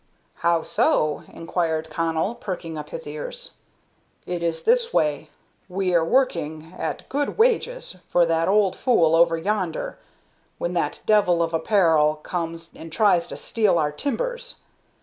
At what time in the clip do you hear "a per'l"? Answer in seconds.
11.53-12.15